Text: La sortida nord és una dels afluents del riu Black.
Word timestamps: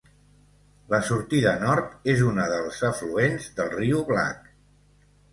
La 0.93 0.99
sortida 1.09 1.51
nord 1.63 1.91
és 2.13 2.23
una 2.29 2.45
dels 2.53 2.79
afluents 2.89 3.45
del 3.59 3.69
riu 3.75 4.01
Black. 4.09 4.49